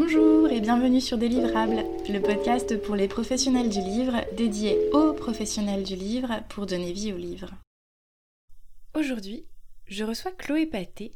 [0.00, 5.82] Bonjour et bienvenue sur Délivrable, le podcast pour les professionnels du livre, dédié aux professionnels
[5.82, 7.50] du livre pour donner vie au livre.
[8.94, 9.44] Aujourd'hui,
[9.88, 11.10] je reçois Chloé Paté,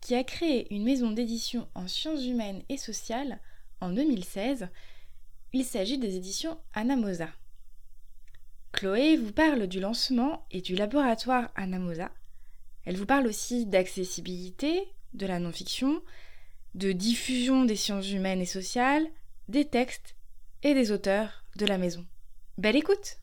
[0.00, 3.40] qui a créé une maison d'édition en sciences humaines et sociales
[3.80, 4.68] en 2016.
[5.52, 7.30] Il s'agit des éditions Anamosa.
[8.70, 12.12] Chloé vous parle du lancement et du laboratoire Anamosa.
[12.84, 14.84] Elle vous parle aussi d'accessibilité,
[15.14, 16.00] de la non-fiction,
[16.74, 19.06] de diffusion des sciences humaines et sociales,
[19.48, 20.14] des textes
[20.62, 22.04] et des auteurs de la maison.
[22.58, 23.16] Belle écoute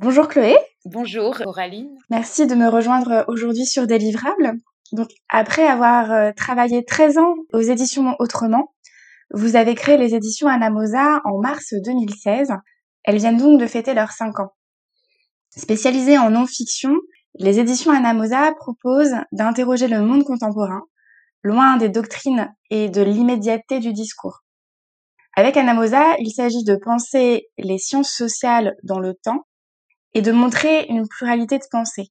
[0.00, 4.54] Bonjour Chloé Bonjour Coraline Merci de me rejoindre aujourd'hui sur Délivrable.
[4.92, 8.74] Donc après avoir euh, travaillé 13 ans aux éditions Autrement,
[9.32, 12.48] vous avez créé les éditions Anamosa en mars 2016.
[13.04, 14.52] Elles viennent donc de fêter leurs 5 ans.
[15.50, 16.94] Spécialisées en non-fiction,
[17.38, 20.82] les éditions Anamosa proposent d'interroger le monde contemporain
[21.44, 24.40] loin des doctrines et de l'immédiateté du discours.
[25.36, 29.46] Avec Anamosa, il s'agit de penser les sciences sociales dans le temps
[30.14, 32.10] et de montrer une pluralité de pensée.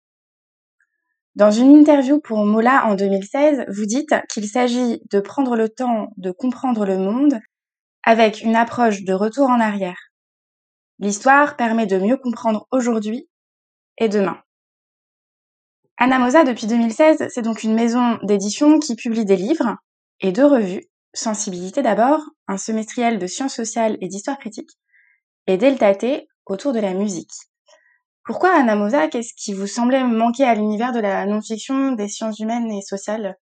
[1.35, 6.09] Dans une interview pour Mola en 2016, vous dites qu'il s'agit de prendre le temps
[6.17, 7.39] de comprendre le monde
[8.03, 9.97] avec une approche de retour en arrière.
[10.99, 13.27] L'histoire permet de mieux comprendre aujourd'hui
[13.97, 14.37] et demain.
[15.97, 19.77] Anamosa, depuis 2016, c'est donc une maison d'édition qui publie des livres
[20.21, 20.85] et deux revues.
[21.13, 24.71] Sensibilité d'abord, un semestriel de sciences sociales et d'histoire critique,
[25.45, 27.31] et Delta T autour de la musique.
[28.25, 29.07] Pourquoi Anamosa?
[29.09, 33.35] Qu'est-ce qui vous semblait manquer à l'univers de la non-fiction, des sciences humaines et sociales?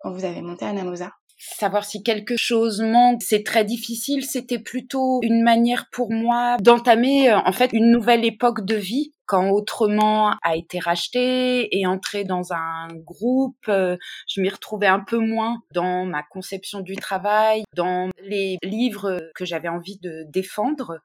[0.00, 1.10] Quand vous avez monté Anamosa?
[1.58, 4.24] Savoir si quelque chose manque, c'est très difficile.
[4.24, 9.12] C'était plutôt une manière pour moi d'entamer euh, en fait une nouvelle époque de vie
[9.26, 13.96] quand autrement a été racheté et entré dans un groupe, euh,
[14.28, 19.44] je m'y retrouvais un peu moins dans ma conception du travail, dans les livres que
[19.44, 20.98] j'avais envie de défendre.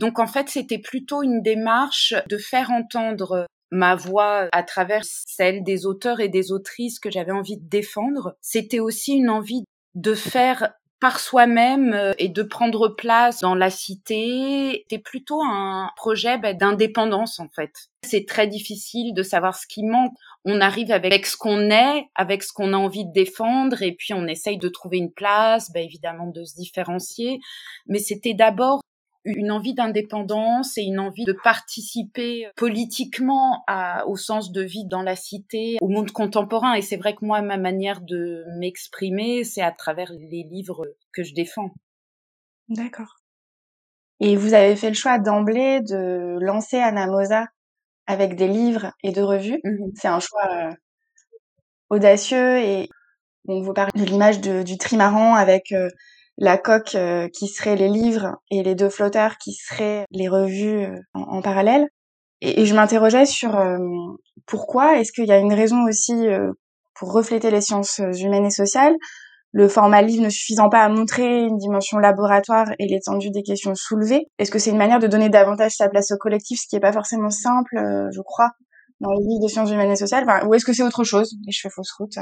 [0.00, 5.62] Donc en fait, c'était plutôt une démarche de faire entendre ma voix à travers celle
[5.62, 8.34] des auteurs et des autrices que j'avais envie de défendre.
[8.40, 9.64] C'était aussi une envie
[9.98, 10.70] de faire
[11.00, 14.84] par soi-même euh, et de prendre place dans la cité.
[14.90, 17.88] C'est plutôt un projet bah, d'indépendance en fait.
[18.04, 20.12] C'est très difficile de savoir ce qui manque.
[20.44, 24.14] On arrive avec ce qu'on est, avec ce qu'on a envie de défendre, et puis
[24.14, 27.38] on essaye de trouver une place, bah, évidemment de se différencier.
[27.86, 28.80] Mais c'était d'abord
[29.36, 33.64] une envie d'indépendance et une envie de participer politiquement
[34.06, 36.74] au sens de vie dans la cité, au monde contemporain.
[36.74, 41.22] Et c'est vrai que moi, ma manière de m'exprimer, c'est à travers les livres que
[41.22, 41.70] je défends.
[42.68, 43.16] D'accord.
[44.20, 47.46] Et vous avez fait le choix d'emblée de lancer Anamosa
[48.06, 49.60] avec des livres et de revues.
[49.64, 50.72] Mmh c'est un choix euh,
[51.90, 52.88] audacieux et
[53.46, 55.88] on vous parle de l'image du trimaran avec euh,
[56.38, 60.84] la coque euh, qui serait les livres et les deux flotteurs qui seraient les revues
[60.84, 61.88] euh, en, parallèle.
[62.40, 63.76] Et, je m'interrogeais sur euh,
[64.46, 66.14] pourquoi, est-ce qu'il y a une raison aussi
[66.94, 68.94] pour refléter les sciences humaines et sociales,
[69.52, 73.74] le format livre ne suffisant pas à montrer une dimension laboratoire et l'étendue des questions
[73.74, 76.76] soulevées Est-ce que c'est une manière de donner davantage sa place au collectif, ce qui
[76.76, 77.76] n'est pas forcément simple,
[78.12, 78.52] je crois,
[79.00, 80.24] dans les livres de sciences humaines et sociales?
[80.46, 82.14] Ou est-ce que c'est autre chose Et je fais fausse route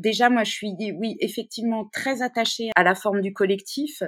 [0.00, 4.02] Déjà, moi, je suis, oui, effectivement, très attachée à la forme du collectif.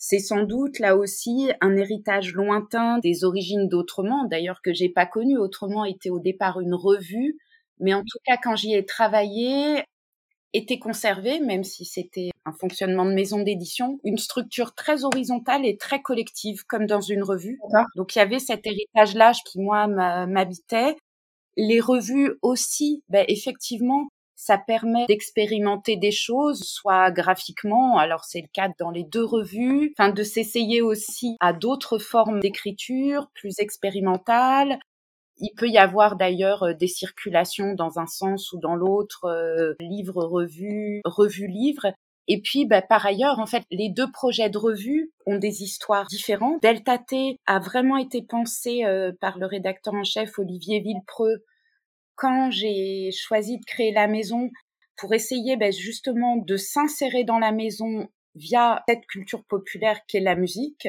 [0.00, 5.06] C'est sans doute là aussi un héritage lointain des origines d'Autrement, d'ailleurs que j'ai pas
[5.06, 5.38] connu.
[5.38, 7.36] Autrement était au départ une revue,
[7.78, 9.84] mais en tout cas, quand j'y ai travaillé,
[10.54, 15.76] était conservé, même si c'était un fonctionnement de maison d'édition, une structure très horizontale et
[15.76, 17.60] très collective, comme dans une revue.
[17.96, 19.86] Donc il y avait cet héritage-là qui, moi,
[20.26, 20.96] m'habitait.
[21.56, 28.46] Les revues aussi, ben, effectivement, ça permet d'expérimenter des choses, soit graphiquement, alors c'est le
[28.52, 34.78] cas dans les deux revues, enfin de s'essayer aussi à d'autres formes d'écriture plus expérimentales.
[35.38, 39.74] Il peut y avoir d'ailleurs euh, des circulations dans un sens ou dans l'autre, euh,
[39.80, 41.92] livre, revue, revue, livre.
[42.28, 46.06] Et puis, bah, par ailleurs, en fait, les deux projets de revue ont des histoires
[46.06, 46.62] différentes.
[46.62, 51.42] Delta T a vraiment été pensé euh, par le rédacteur en chef Olivier Villepreux
[52.18, 54.50] quand j'ai choisi de créer la maison
[54.96, 60.34] pour essayer ben, justement de s'insérer dans la maison via cette culture populaire qu'est la
[60.34, 60.88] musique.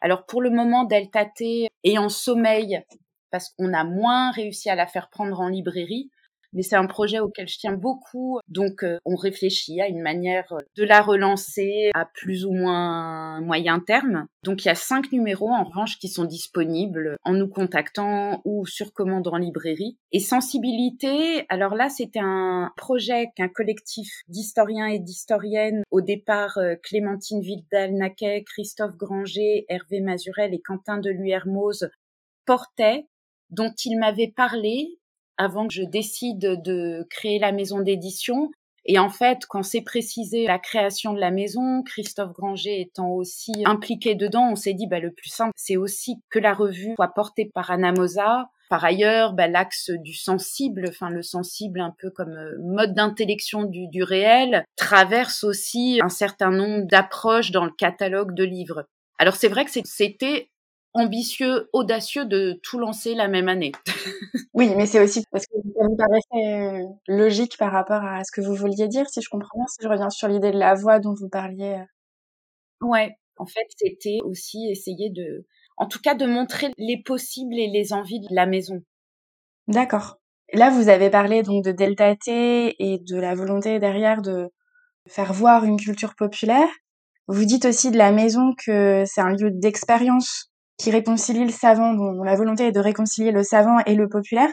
[0.00, 2.82] Alors pour le moment, Delta T est en sommeil
[3.30, 6.10] parce qu'on a moins réussi à la faire prendre en librairie.
[6.56, 8.40] Mais c'est un projet auquel je tiens beaucoup.
[8.48, 13.78] Donc, euh, on réfléchit à une manière de la relancer à plus ou moins moyen
[13.78, 14.26] terme.
[14.42, 18.64] Donc, il y a cinq numéros, en revanche, qui sont disponibles en nous contactant ou
[18.66, 19.98] sur commande en librairie.
[20.12, 26.74] Et Sensibilité, alors là, c'était un projet qu'un collectif d'historiens et d'historiennes, au départ, euh,
[26.82, 31.90] Clémentine Vidal-Naquet, Christophe Granger, Hervé Mazurel et Quentin de Hermose
[32.46, 33.06] portaient,
[33.50, 34.98] dont il m'avait parlé
[35.38, 38.50] avant que je décide de créer la maison d'édition.
[38.88, 43.52] Et en fait, quand c'est précisé la création de la maison, Christophe Granger étant aussi
[43.64, 47.12] impliqué dedans, on s'est dit bah, le plus simple, c'est aussi que la revue soit
[47.12, 48.48] portée par Anna Mosa.
[48.70, 53.64] Par ailleurs, bah, l'axe du sensible, enfin le sensible un peu comme euh, mode d'intellection
[53.64, 58.86] du réel, traverse aussi un certain nombre d'approches dans le catalogue de livres.
[59.18, 60.50] Alors c'est vrai que c'était
[60.96, 63.72] ambitieux, audacieux de tout lancer la même année.
[64.54, 68.32] oui, mais c'est aussi parce que ça me paraissait euh, logique par rapport à ce
[68.32, 70.74] que vous vouliez dire, si je comprends bien, si je reviens sur l'idée de la
[70.74, 71.74] voix dont vous parliez.
[71.74, 72.86] Euh.
[72.86, 75.46] Ouais, en fait, c'était aussi essayer de,
[75.76, 78.82] en tout cas, de montrer les possibles et les envies de la maison.
[79.68, 80.18] D'accord.
[80.52, 84.48] Là, vous avez parlé donc de Delta T et de la volonté derrière de
[85.08, 86.68] faire voir une culture populaire.
[87.28, 91.94] Vous dites aussi de la maison que c'est un lieu d'expérience qui réconcilie le savant,
[91.94, 94.50] dont la volonté est de réconcilier le savant et le populaire.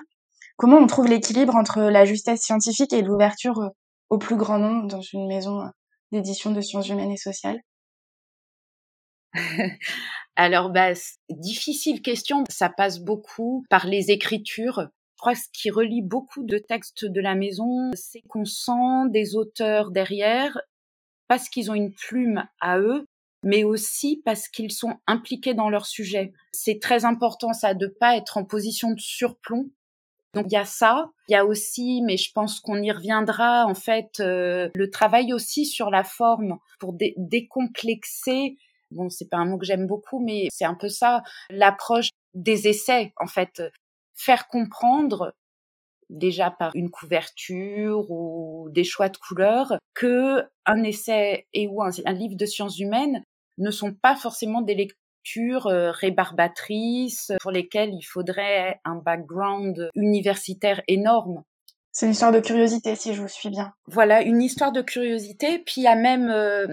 [0.55, 3.69] Comment on trouve l'équilibre entre la justesse scientifique et l'ouverture euh,
[4.09, 5.69] au plus grand nombre dans une maison euh,
[6.11, 7.59] d'édition de sciences humaines et sociales?
[10.35, 10.93] Alors, bah,
[11.29, 12.43] difficile question.
[12.49, 14.79] Ça passe beaucoup par les écritures.
[14.79, 19.09] Je crois que ce qui relie beaucoup de textes de la maison, c'est qu'on sent
[19.09, 20.59] des auteurs derrière
[21.27, 23.07] parce qu'ils ont une plume à eux,
[23.43, 26.33] mais aussi parce qu'ils sont impliqués dans leur sujet.
[26.51, 29.69] C'est très important ça de pas être en position de surplomb.
[30.33, 33.65] Donc il y a ça, il y a aussi, mais je pense qu'on y reviendra
[33.67, 38.57] en fait, euh, le travail aussi sur la forme pour décomplexer.
[38.89, 42.67] Bon, c'est pas un mot que j'aime beaucoup, mais c'est un peu ça, l'approche des
[42.67, 43.61] essais en fait,
[44.15, 45.35] faire comprendre
[46.09, 51.91] déjà par une couverture ou des choix de couleurs que un essai et ou un
[52.11, 53.23] livre de sciences humaines
[53.57, 60.81] ne sont pas forcément des lectures euh, rébarbatrices pour lesquelles il faudrait un background universitaire
[60.87, 61.43] énorme.
[61.91, 63.73] C'est une histoire de curiosité, si je vous suis bien.
[63.85, 65.59] Voilà, une histoire de curiosité.
[65.59, 66.67] Puis il y a même, euh,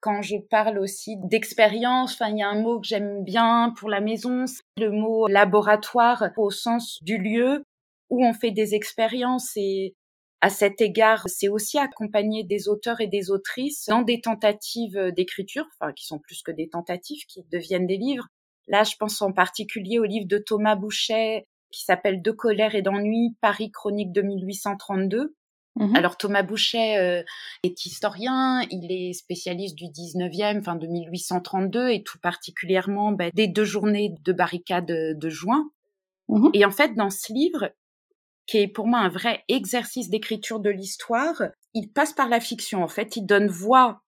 [0.00, 3.90] quand je parle aussi d'expérience, enfin il y a un mot que j'aime bien pour
[3.90, 7.62] la maison, c'est le mot laboratoire au sens du lieu
[8.08, 9.94] où on fait des expériences et
[10.44, 15.64] à cet égard, c'est aussi accompagner des auteurs et des autrices dans des tentatives d'écriture,
[15.80, 18.26] enfin qui sont plus que des tentatives, qui deviennent des livres.
[18.68, 22.82] Là, je pense en particulier au livre de Thomas Boucher qui s'appelle De colère et
[22.82, 25.34] d'ennui, Paris chronique de 1832.
[25.76, 25.96] Mhm.
[25.96, 27.22] Alors Thomas Boucher euh,
[27.62, 33.48] est historien, il est spécialiste du 19e, enfin de 1832, et tout particulièrement ben, des
[33.48, 35.70] deux journées de barricade de juin.
[36.28, 36.50] Mhm.
[36.52, 37.70] Et en fait, dans ce livre,
[38.46, 41.42] qui est pour moi un vrai exercice d'écriture de l'histoire.
[41.74, 43.16] Il passe par la fiction, en fait.
[43.16, 44.02] Il donne voix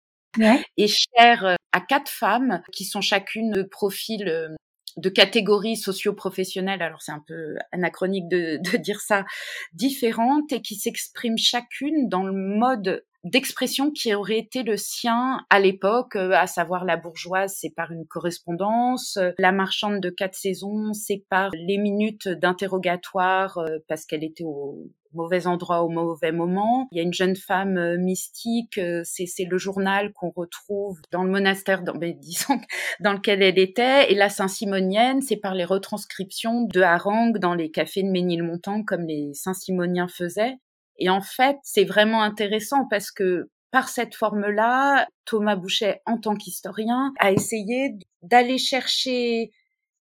[0.77, 4.49] et chair euh, à quatre femmes qui sont chacune de profils euh,
[4.97, 9.25] de catégories socio-professionnelles, alors c'est un peu anachronique de, de dire ça,
[9.73, 15.58] différentes et qui s'expriment chacune dans le mode d'expression qui aurait été le sien à
[15.58, 20.37] l'époque, euh, à savoir la bourgeoise, c'est par une correspondance, euh, la marchande de quatre
[20.37, 26.31] saisons, c'est par les minutes d'interrogatoire euh, parce qu'elle était au mauvais endroit au mauvais
[26.31, 26.87] moment.
[26.93, 31.83] Il y a une jeune femme mystique, c'est le journal qu'on retrouve dans le monastère,
[31.83, 32.61] dans, disons,
[33.00, 34.12] dans lequel elle était.
[34.12, 39.06] Et la Saint-Simonienne, c'est par les retranscriptions de harangues dans les cafés de Ménilmontant comme
[39.06, 40.59] les Saint-Simoniens faisaient.
[40.99, 46.35] Et en fait, c'est vraiment intéressant parce que par cette forme-là, Thomas Boucher, en tant
[46.35, 49.50] qu'historien, a essayé d'aller chercher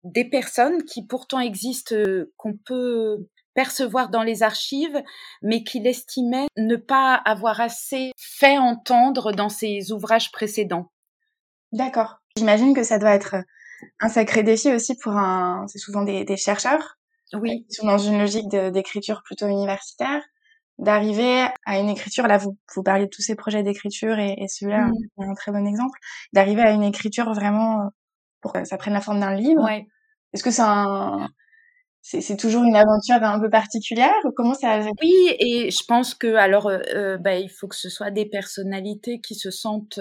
[0.04, 5.00] des personnes qui pourtant existent, euh, qu'on peut percevoir dans les archives,
[5.42, 10.90] mais qu'il estimait ne pas avoir assez fait entendre dans ses ouvrages précédents.
[11.70, 12.16] D'accord.
[12.36, 13.36] J'imagine que ça doit être
[14.00, 16.96] un sacré défi aussi pour un, c'est souvent des, des chercheurs.
[17.34, 17.64] Oui.
[17.68, 20.22] Qui sont dans une logique d'écriture plutôt universitaire
[20.82, 24.48] d'arriver à une écriture, là vous, vous parliez de tous ces projets d'écriture et, et
[24.48, 25.22] celui-là mmh.
[25.22, 25.98] est un très bon exemple,
[26.32, 27.88] d'arriver à une écriture vraiment euh,
[28.40, 29.64] pour que ça prenne la forme d'un livre.
[29.64, 29.86] Ouais.
[30.32, 31.28] Est-ce que c'est un...
[32.04, 36.34] C'est toujours une aventure un peu particulière ou comment ça Oui, et je pense que
[36.34, 40.00] alors euh, euh, bah, il faut que ce soit des personnalités qui se sentent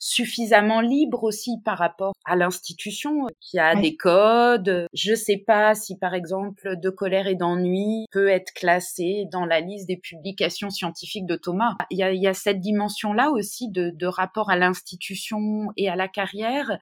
[0.00, 4.86] suffisamment libre aussi par rapport à l'institution qui a des codes.
[4.92, 9.60] Je sais pas si par exemple De colère et d'ennui peut être classé dans la
[9.60, 11.76] liste des publications scientifiques de Thomas.
[11.90, 15.88] Il y a, il y a cette dimension-là aussi de, de rapport à l'institution et
[15.88, 16.78] à la carrière.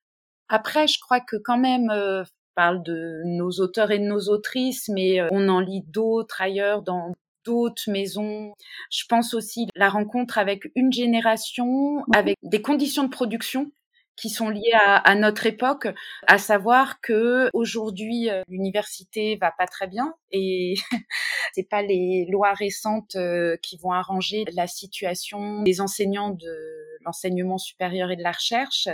[0.49, 2.25] Après, je crois que quand même, euh,
[2.59, 6.83] parle de nos auteurs et de nos autrices, mais euh, on en lit d'autres ailleurs
[6.83, 7.15] dans
[7.49, 8.53] d'autres maisons.
[8.91, 13.71] Je pense aussi la rencontre avec une génération, avec des conditions de production
[14.17, 15.87] qui sont liées à, notre époque,
[16.27, 20.75] à savoir que aujourd'hui euh, l'université va pas très bien et
[21.55, 27.59] c'est pas les lois récentes euh, qui vont arranger la situation des enseignants de l'enseignement
[27.59, 28.89] supérieur et de la recherche.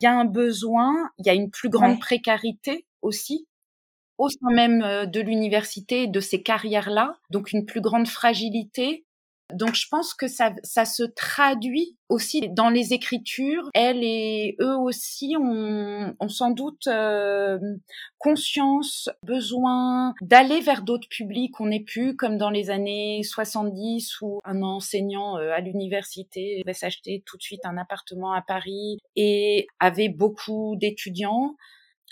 [0.00, 3.48] Il y a un besoin, il y a une plus grande précarité aussi
[4.18, 9.04] au sein même euh, de l'université de ces carrières-là, donc une plus grande fragilité.
[9.54, 13.70] Donc je pense que ça, ça se traduit aussi dans les écritures.
[13.72, 17.58] Elle et eux aussi ont, ont sans doute euh,
[18.18, 21.58] conscience, besoin d'aller vers d'autres publics.
[21.60, 26.74] On n'est plus comme dans les années 70 où un enseignant euh, à l'université devait
[26.74, 31.56] s'acheter tout de suite un appartement à Paris et avait beaucoup d'étudiants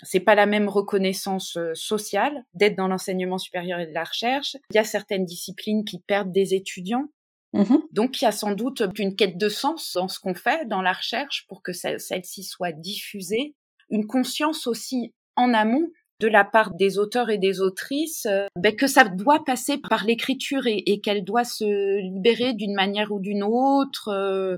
[0.03, 4.55] c'est pas la même reconnaissance euh, sociale d'être dans l'enseignement supérieur et de la recherche.
[4.71, 7.09] Il y a certaines disciplines qui perdent des étudiants.
[7.53, 10.67] Mmh Donc, il y a sans doute une quête de sens dans ce qu'on fait
[10.67, 13.55] dans la recherche pour que celle-ci soit diffusée.
[13.89, 15.87] Une conscience aussi en amont
[16.19, 20.03] de la part des auteurs et des autrices euh, ben, que ça doit passer par
[20.03, 24.57] l'écriture et, qu'elle doit se libérer d'une manière ou d'une autre euh,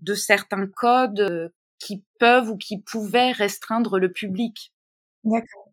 [0.00, 4.72] de certains codes qui peuvent ou qui pouvaient restreindre le public.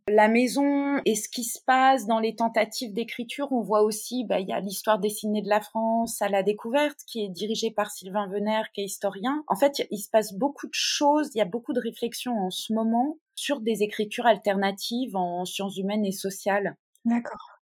[0.08, 4.40] La maison et ce qui se passe dans les tentatives d'écriture, on voit aussi, bah,
[4.40, 7.90] il y a l'histoire dessinée de la France à la découverte qui est dirigée par
[7.90, 9.44] Sylvain Venner, qui est historien.
[9.48, 12.52] En fait, il se passe beaucoup de choses, il y a beaucoup de réflexions en
[12.52, 16.76] ce moment sur des écritures alternatives en sciences humaines et sociales.
[17.04, 17.60] D'accord.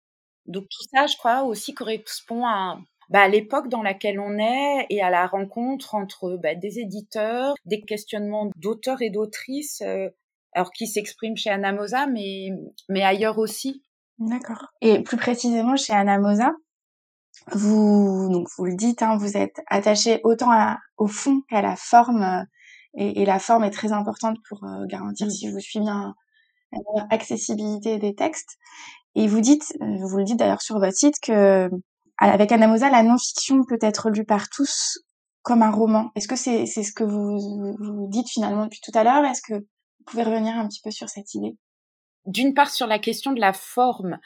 [0.46, 2.78] Donc tout ça, je crois, aussi correspond à,
[3.08, 7.54] bah, à l'époque dans laquelle on est et à la rencontre entre bah, des éditeurs,
[7.64, 10.08] des questionnements d'auteurs et d'autrices euh,
[10.56, 12.48] alors qui s'exprime chez Anamosa, mais,
[12.88, 13.82] mais ailleurs aussi.
[14.18, 14.72] D'accord.
[14.80, 16.52] Et plus précisément chez Anamosa,
[17.52, 20.50] vous, donc vous le dites, hein, vous êtes attaché autant
[20.96, 22.42] au fond qu'à la forme, euh,
[22.94, 26.14] et, la forme est très importante pour euh, garantir, si je vous suis bien,
[27.10, 28.56] l'accessibilité des textes.
[29.14, 31.68] Et vous dites, euh, vous le dites d'ailleurs sur votre site, que
[32.18, 35.00] avec Anamosa, la non-fiction peut être lue par tous
[35.42, 36.10] comme un roman.
[36.14, 39.24] Est-ce que c'est c'est ce que vous, vous dites finalement depuis tout à l'heure?
[39.26, 39.66] Est-ce que
[40.06, 41.56] pouvez revenir un petit peu sur cette idée?
[42.26, 44.18] D'une part, sur la question de la forme,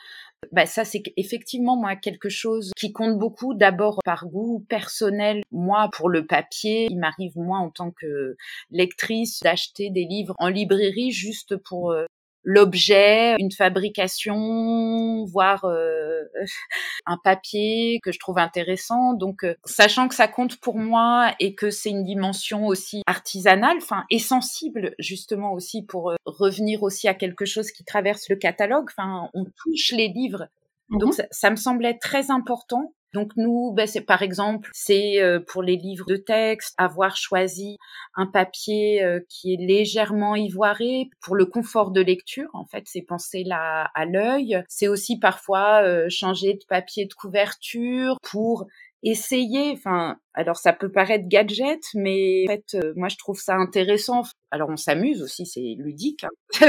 [0.52, 5.42] bah ça c'est effectivement moi quelque chose qui compte beaucoup d'abord par goût personnel.
[5.50, 8.36] Moi pour le papier il m'arrive moi en tant que
[8.70, 12.06] lectrice d'acheter des livres en librairie juste pour euh,
[12.42, 16.22] l'objet, une fabrication, voire euh,
[17.06, 19.14] un papier que je trouve intéressant.
[19.14, 23.78] Donc, euh, sachant que ça compte pour moi et que c'est une dimension aussi artisanale,
[23.78, 28.36] enfin, et sensible justement aussi pour euh, revenir aussi à quelque chose qui traverse le
[28.36, 28.88] catalogue.
[28.90, 30.48] Enfin, on touche les livres.
[30.90, 35.40] Donc, mmh ça me semblait très important donc nous, ben, c'est par exemple, c'est euh,
[35.40, 37.76] pour les livres de texte, avoir choisi
[38.14, 42.48] un papier euh, qui est légèrement ivoiré pour le confort de lecture.
[42.52, 44.62] En fait, c'est penser là à l'œil.
[44.68, 48.66] C'est aussi parfois euh, changer de papier de couverture pour
[49.02, 49.72] essayer.
[49.72, 54.22] Enfin, alors ça peut paraître gadget, mais en fait, moi je trouve ça intéressant.
[54.52, 56.24] Alors on s'amuse aussi, c'est ludique
[56.60, 56.68] hein,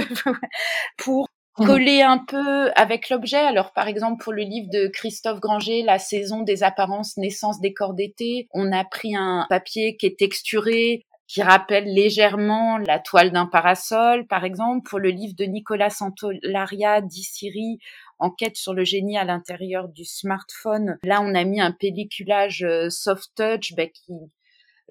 [0.98, 1.28] pour.
[1.56, 3.38] Coller un peu avec l'objet.
[3.38, 7.74] Alors, par exemple, pour le livre de Christophe Granger, La saison des apparences, naissance des
[7.74, 13.32] corps d'été, on a pris un papier qui est texturé, qui rappelle légèrement la toile
[13.32, 14.90] d'un parasol, par exemple.
[14.90, 17.80] Pour le livre de Nicolas Santolaria, d'Issiri,
[18.20, 21.00] Enquête sur le génie à l'intérieur du smartphone.
[21.04, 24.14] Là, on a mis un pelliculage euh, soft touch bah, qui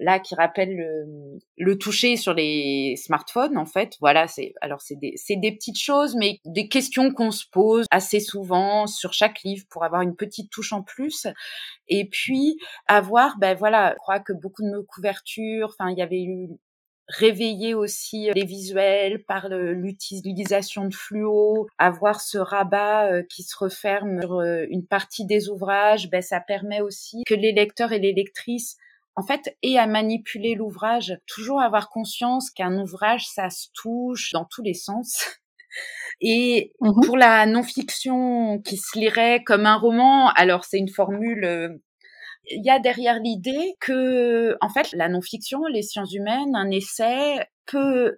[0.01, 3.95] là qui rappelle le, le, toucher sur les smartphones en fait.
[4.01, 8.19] Voilà c'est alors c'est des des petites choses mais des questions qu'on se pose assez
[8.19, 11.27] souvent sur chaque livre pour avoir une petite touche en plus.
[11.87, 16.01] Et puis avoir ben voilà je crois que beaucoup de nos couvertures enfin il y
[16.01, 16.49] avait eu
[17.11, 24.21] réveiller aussi les visuels par l'utilisation de fluo, avoir ce rabat euh, qui se referme
[24.21, 28.13] sur euh, une partie des ouvrages, ben ça permet aussi que les lecteurs et les
[28.13, 28.77] lectrices
[29.15, 34.45] en fait, et à manipuler l'ouvrage, toujours avoir conscience qu'un ouvrage, ça se touche dans
[34.45, 35.23] tous les sens.
[36.19, 41.45] Et mmh pour la non-fiction qui se lirait comme un roman, alors c'est une formule
[41.45, 41.69] euh,
[42.49, 47.39] il y a derrière l'idée que, en fait, la non-fiction, les sciences humaines, un essai
[47.65, 48.17] peut,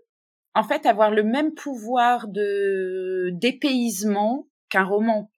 [0.56, 5.30] en fait, avoir le même pouvoir de dépaysement qu'un roman.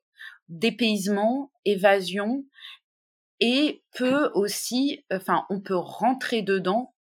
[0.50, 2.46] Dépaysement, évasion,
[3.40, 6.94] et peut aussi, enfin, on peut rentrer dedans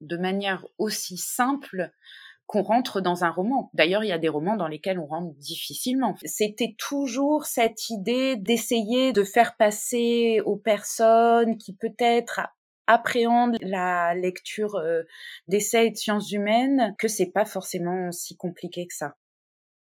[0.00, 1.90] de manière aussi simple
[2.46, 3.70] qu'on rentre dans un roman.
[3.74, 6.14] D'ailleurs, il y a des romans dans lesquels on rentre difficilement.
[6.24, 12.40] C'était toujours cette idée d'essayer de faire passer aux personnes qui peut-être
[12.86, 15.02] appréhendent la lecture euh,
[15.48, 19.16] d'essais et de sciences humaines que c'est pas forcément si compliqué que ça.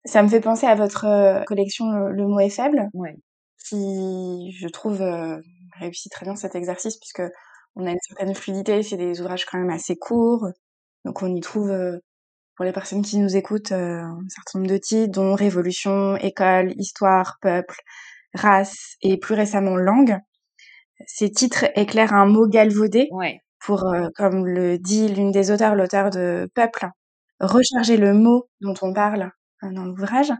[0.06, 3.16] Ça me fait penser à votre euh, collection Le, mot est faible, ouais.
[3.66, 5.38] qui, je trouve, euh,
[5.80, 7.22] réussit très bien cet exercice puisque
[7.76, 10.48] on a une certaine fluidité, c'est des ouvrages quand même assez courts,
[11.04, 11.70] donc on y trouve
[12.56, 16.72] pour les personnes qui nous écoutent, euh, un certain nombre de titres, dont Révolution, École,
[16.76, 17.76] Histoire, Peuple,
[18.34, 20.18] Race et plus récemment Langue.
[21.06, 23.08] Ces titres éclairent un mot galvaudé
[23.60, 26.88] pour, euh, comme le dit l'une des auteurs, l'auteur de Peuple,
[27.40, 29.30] recharger le mot dont on parle
[29.64, 30.32] euh, dans l'ouvrage.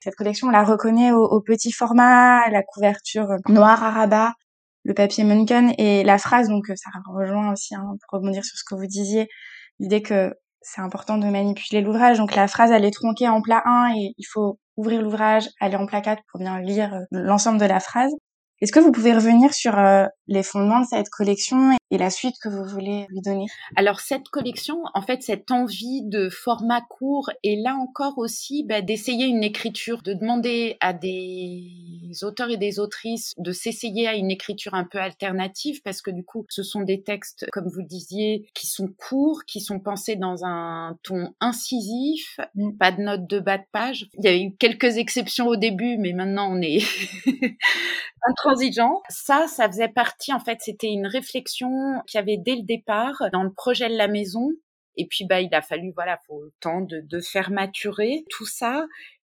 [0.00, 4.32] Cette collection, on la reconnaît au, petit format, la couverture noire à rabat,
[4.88, 8.64] le papier Munken et la phrase, donc ça rejoint aussi, hein, pour rebondir sur ce
[8.64, 9.28] que vous disiez,
[9.78, 12.16] l'idée que c'est important de manipuler l'ouvrage.
[12.16, 15.76] Donc la phrase, elle est tronquée en plat 1 et il faut ouvrir l'ouvrage, aller
[15.76, 18.12] en plat 4 pour bien lire euh, l'ensemble de la phrase.
[18.62, 22.36] Est-ce que vous pouvez revenir sur euh, les fondements de cette collection et la suite
[22.42, 27.30] que vous voulez lui donner Alors cette collection, en fait, cette envie de format court
[27.42, 32.78] et là encore aussi bah, d'essayer une écriture, de demander à des auteurs et des
[32.78, 36.82] autrices de s'essayer à une écriture un peu alternative parce que du coup, ce sont
[36.82, 41.34] des textes, comme vous le disiez, qui sont courts, qui sont pensés dans un ton
[41.40, 42.76] incisif, mm.
[42.76, 44.08] pas de notes de bas de page.
[44.18, 46.82] Il y a eu quelques exceptions au début, mais maintenant on est
[48.28, 49.02] intransigeant.
[49.08, 53.22] Ça, ça faisait partie, en fait, c'était une réflexion qu'il y avait dès le départ
[53.32, 54.50] dans le projet de la maison.
[54.96, 58.46] Et puis, bah, il a fallu, voilà, faut le temps de, de faire maturer tout
[58.46, 58.86] ça.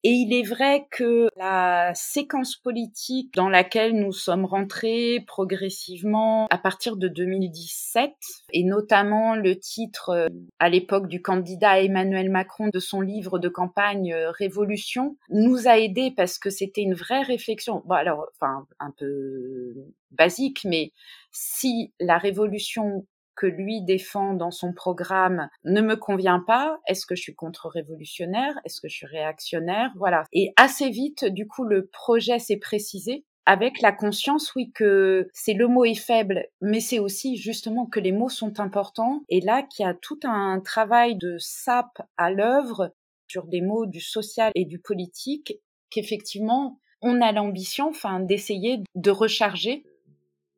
[0.08, 6.60] Et il est vrai que la séquence politique dans laquelle nous sommes rentrés progressivement à
[6.60, 8.12] partir de 2017,
[8.54, 10.28] et notamment le titre euh,
[10.60, 15.80] à l'époque du candidat Emmanuel Macron de son livre de campagne euh, Révolution, nous a
[15.80, 17.82] aidé parce que c'était une vraie réflexion.
[17.86, 19.74] Bon alors, enfin, un peu
[20.12, 20.92] basique, mais
[21.32, 27.16] si la révolution que lui défend dans son programme ne me convient pas Est-ce que
[27.16, 28.54] je suis contre-révolutionnaire?
[28.66, 29.92] Est-ce que je suis réactionnaire?
[29.96, 30.24] Voilà.
[30.34, 35.54] Et assez vite, du coup, le projet s'est précisé avec la conscience, oui, que c'est
[35.54, 39.22] le mot est faible, mais c'est aussi justement que les mots sont importants.
[39.30, 42.92] Et là, qu'il y a tout un travail de sape à l'œuvre
[43.28, 45.60] sur des mots du social et du politique,
[45.92, 49.86] qu'effectivement, on a l'ambition, enfin, d'essayer de recharger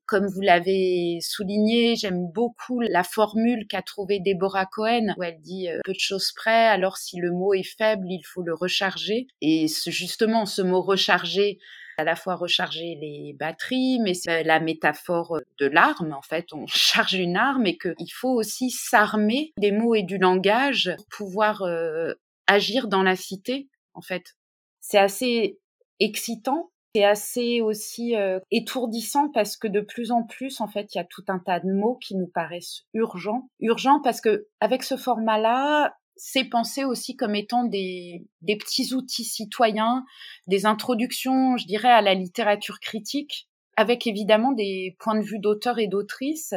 [0.07, 5.69] comme vous l'avez souligné, j'aime beaucoup la formule qu'a trouvée Deborah Cohen, où elle dit
[5.69, 9.27] euh, peu de choses près, alors si le mot est faible, il faut le recharger.
[9.41, 11.59] Et justement, ce mot recharger,
[11.97, 16.13] à la fois recharger les batteries, mais c'est la métaphore de l'arme.
[16.13, 20.17] En fait, on charge une arme et qu'il faut aussi s'armer des mots et du
[20.17, 22.13] langage pour pouvoir euh,
[22.47, 23.67] agir dans la cité.
[23.93, 24.35] En fait,
[24.79, 25.59] c'est assez
[25.99, 30.97] excitant c'est assez aussi euh, étourdissant parce que de plus en plus, en fait, il
[30.97, 33.49] y a tout un tas de mots qui nous paraissent urgents.
[33.59, 39.25] Urgents parce que avec ce format-là, c'est pensé aussi comme étant des, des petits outils
[39.25, 40.05] citoyens,
[40.47, 45.77] des introductions, je dirais, à la littérature critique, avec évidemment des points de vue d'auteurs
[45.77, 46.55] et d'autrices.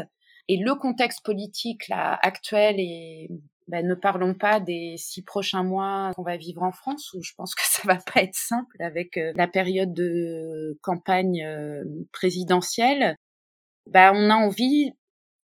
[0.48, 3.28] Et le contexte politique là actuel est
[3.70, 7.32] ben, ne parlons pas des six prochains mois qu'on va vivre en France, où je
[7.36, 13.16] pense que ça va pas être simple avec euh, la période de campagne euh, présidentielle.
[13.86, 14.92] Ben, on a envie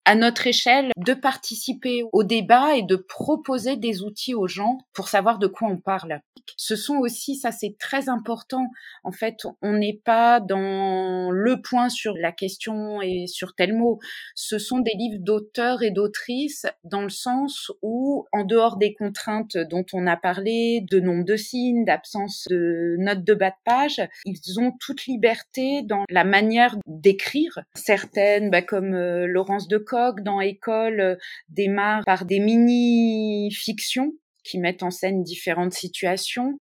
[0.04, 5.08] à notre échelle, de participer au débat et de proposer des outils aux gens pour
[5.08, 6.20] savoir de quoi on parle.
[6.56, 8.66] Ce sont aussi, ça c'est très important,
[9.04, 14.00] en fait, on n'est pas dans le point sur la question et sur tel mot.
[14.34, 19.56] Ce sont des livres d'auteurs et d'autrices dans le sens où, en dehors des contraintes
[19.56, 24.02] dont on a parlé, de nombre de signes, d'absence de notes de bas de page,
[24.24, 27.60] ils ont toute liberté dans la manière d'écrire.
[27.74, 29.78] Certaines, bah, comme euh, Laurence de
[30.22, 34.12] dans École démarre par des mini-fictions
[34.44, 36.58] qui mettent en scène différentes situations.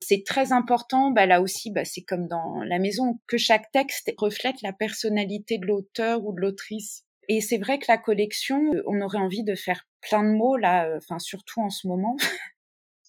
[0.00, 4.12] C'est très important, bah là aussi, bah c'est comme dans la maison, que chaque texte
[4.16, 7.04] reflète la personnalité de l'auteur ou de l'autrice.
[7.28, 10.56] Et c'est vrai que la collection, euh, on aurait envie de faire plein de mots
[10.56, 12.16] là, euh, enfin surtout en ce moment.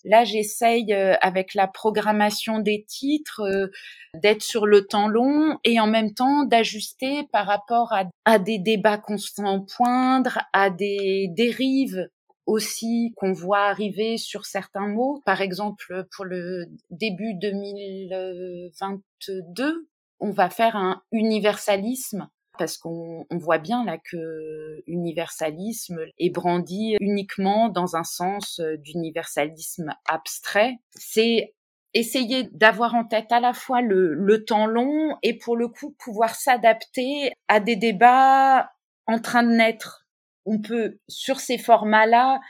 [0.06, 3.68] Là, j'essaye euh, avec la programmation des titres euh,
[4.14, 7.94] d'être sur le temps long et en même temps d'ajuster par rapport
[8.26, 12.10] à, des débats constants poindre, à des dérives
[12.46, 15.22] aussi qu'on voit arriver sur certains mots.
[15.26, 19.88] Par exemple, pour le début 2022,
[20.20, 22.28] on va faire un universalisme
[22.60, 29.96] parce qu'on voit bien là que universalisme est brandi uniquement dans un sens euh, d'universalisme
[30.08, 30.76] abstrait.
[30.92, 31.56] C'est
[31.94, 35.96] essayer d'avoir en tête à la fois le, le, temps long et pour le coup
[35.98, 38.70] pouvoir s'adapter à des débats
[39.08, 40.06] en train de naître.
[40.46, 42.42] On peut, sur ces formats-là,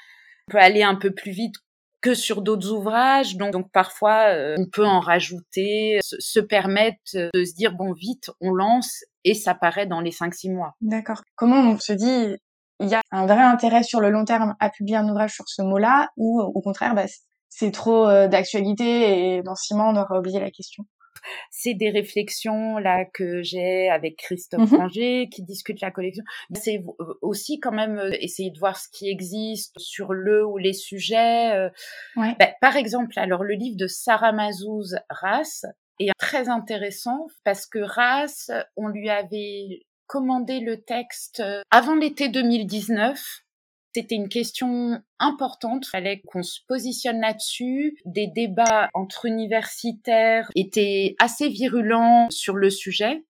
[0.47, 1.55] on peut aller un peu plus vite
[2.01, 3.35] que sur d'autres ouvrages.
[3.35, 8.31] Donc, parfois, euh, on peut en rajouter, se, se, permettre de se dire, bon, vite,
[8.41, 10.75] on lance et ça paraît dans les 5-6 mois.
[10.81, 11.21] D'accord.
[11.35, 12.37] Comment on se dit,
[12.79, 15.47] il y a un vrai intérêt sur le long terme à publier un ouvrage sur
[15.47, 17.05] ce mot-là ou au contraire, bah,
[17.49, 20.85] c'est trop euh, d'actualité et dans six mois, on aura oublié la question?
[21.49, 26.23] C'est des réflexions là que j'ai avec Christophe mmh qui discute la collection.
[26.53, 26.83] C'est
[27.21, 31.51] aussi quand même euh, essayer de voir ce qui existe sur le ou les sujets.
[31.53, 31.69] Euh.
[32.15, 32.35] Ouais.
[32.39, 35.65] Bah, par exemple, alors le livre de Sarah Mazouz, Race,
[35.99, 42.29] est très intéressant parce que Race, on lui avait commandé le texte euh, avant l'été
[42.29, 43.21] 2019
[43.93, 47.97] c'était une question importante, il fallait qu'on se positionne là-dessus.
[48.05, 53.23] Des débats entre universitaires étaient assez virulents sur le sujet.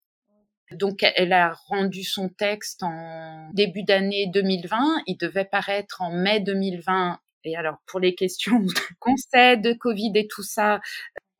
[0.73, 6.41] Donc elle a rendu son texte en début d'année 2020, il devait paraître en mai
[6.41, 7.21] 2020.
[7.45, 10.81] Et alors pour les questions de conseil, de Covid et tout ça,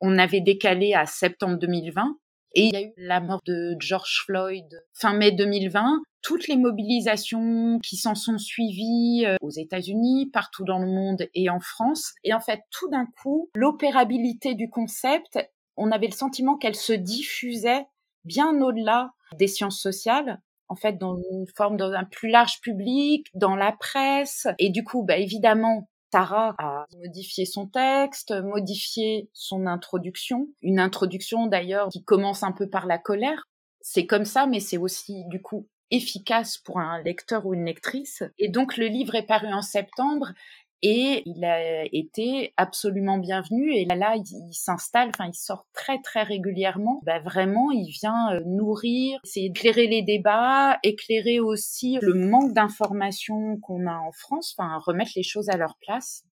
[0.01, 2.17] on avait décalé à septembre 2020.
[2.53, 6.57] Et il y a eu la mort de George Floyd fin mai 2020 toutes les
[6.57, 12.13] mobilisations qui s'en sont suivies euh, aux États-Unis, partout dans le monde et en France.
[12.23, 15.39] Et en fait, tout d'un coup, l'opérabilité du concept,
[15.77, 17.85] on avait le sentiment qu'elle se diffusait
[18.25, 23.27] bien au-delà des sciences sociales en fait dans une forme dans un plus large public,
[23.33, 29.67] dans la presse et du coup bah évidemment Tara a modifié son texte, modifié son
[29.67, 33.43] introduction, une introduction d'ailleurs qui commence un peu par la colère.
[33.81, 38.23] C'est comme ça, mais c'est aussi du coup efficace pour un lecteur ou une lectrice.
[38.37, 40.33] Et donc le livre est paru en septembre
[40.81, 46.23] et il a été absolument bienvenu et là, il, s'installe, enfin il sort très très
[46.23, 47.01] régulièrement.
[47.03, 53.57] Bah, vraiment, il vient euh, nourrir, c'est éclairer les débats, éclairer aussi le manque d'informations
[53.57, 56.23] qu'on a en France, enfin remettre les choses à leur place,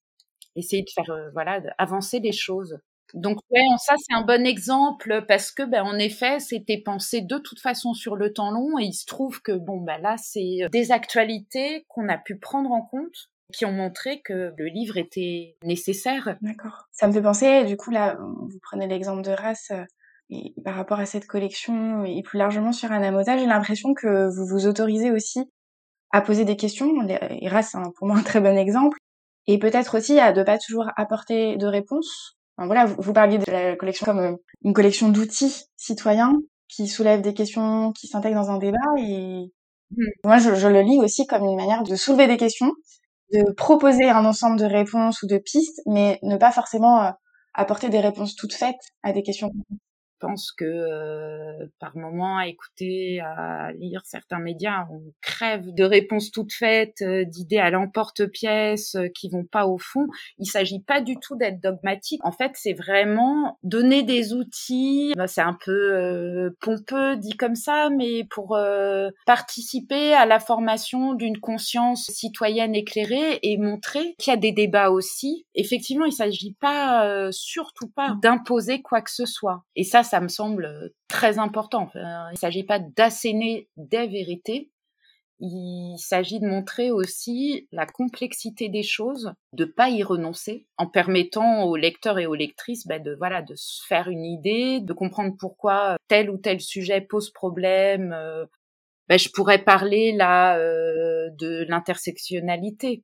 [0.56, 2.80] essayer de faire euh, voilà avancer les choses.
[3.14, 7.38] Donc ouais, ça c'est un bon exemple parce que ben en effet c'était pensé de
[7.38, 10.64] toute façon sur le temps long et il se trouve que bon ben là c'est
[10.64, 14.98] euh, des actualités qu'on a pu prendre en compte qui ont montré que le livre
[14.98, 16.38] était nécessaire.
[16.42, 16.88] D'accord.
[16.92, 19.84] Ça me fait penser du coup là vous prenez l'exemple de Race euh,
[20.30, 24.46] et par rapport à cette collection et plus largement sur Anamosa, j'ai l'impression que vous
[24.46, 25.50] vous autorisez aussi
[26.12, 26.92] à poser des questions.
[27.08, 28.98] Et Race, c'est pour moi un très bon exemple.
[29.46, 33.76] Et peut-être aussi à ne pas toujours apporter de réponses voilà, vous, parliez de la
[33.76, 36.34] collection comme euh, une collection d'outils citoyens
[36.68, 38.78] qui soulèvent des questions, qui s'intègrent dans un débat.
[38.98, 39.52] Et
[39.92, 40.04] mmh.
[40.24, 42.72] moi, je, je, le lis aussi comme une manière de soulever des questions,
[43.34, 47.12] de proposer un ensemble de réponses ou de pistes, mais ne pas forcément euh,
[47.54, 49.52] apporter des réponses toutes faites à des questions
[50.20, 56.32] pense que euh, par moment à écouter, à lire certains médias, on crève de réponses
[56.32, 60.08] toutes faites, euh, d'idées à l'emporte-pièce euh, qui vont pas au fond.
[60.38, 62.20] Il s'agit pas du tout d'être dogmatique.
[62.24, 65.14] En fait, c'est vraiment donner des outils.
[65.16, 68.58] Bah, c'est un peu pompeux dit comme ça, mais pour
[69.26, 74.90] participer à la formation d'une conscience citoyenne éclairée et montrer qu'il y a des débats
[74.90, 75.46] aussi.
[75.56, 79.64] Effectivement, il s'agit pas surtout pas d'imposer quoi que ce soit.
[79.76, 81.90] Et ça, ça me semble euh, très important.
[81.96, 84.72] il ne s'agit pas d'asséner des vérités,
[85.40, 91.64] il s'agit de montrer aussi la complexité des choses, de pas y renoncer, en permettant
[91.64, 95.36] aux lecteurs et aux lectrices bah, de voilà de se faire une idée, de comprendre
[95.40, 98.14] pourquoi tel ou tel sujet pose problème.
[98.14, 98.46] Euh,
[99.10, 103.04] bah, je pourrais parler là euh, de l'intersectionnalité.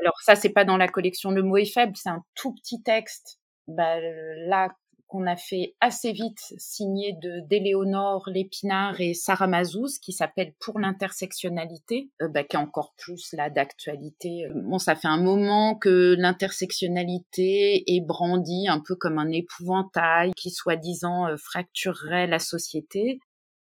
[0.00, 2.82] Alors ça, c'est pas dans la collection Le mot est faible, c'est un tout petit
[2.82, 3.40] texte.
[3.66, 4.68] Bah, là,
[5.08, 10.78] qu'on a fait assez vite, signé de d'Éléonore Lépinard et Sarah Mazouz, qui s'appelle Pour
[10.78, 14.46] l'intersectionnalité, euh, bah, qui est encore plus là d'actualité.
[14.54, 20.50] Bon, ça fait un moment que l'intersectionnalité est brandie un peu comme un épouvantail qui
[20.50, 23.18] soi-disant euh, fracturerait la société